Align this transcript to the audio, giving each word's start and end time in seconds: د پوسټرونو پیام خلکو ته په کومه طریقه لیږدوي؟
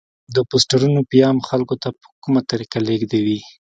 د 0.35 0.37
پوسټرونو 0.49 0.99
پیام 1.11 1.37
خلکو 1.49 1.75
ته 1.81 1.89
په 2.01 2.07
کومه 2.23 2.41
طریقه 2.51 2.79
لیږدوي؟ 2.87 3.39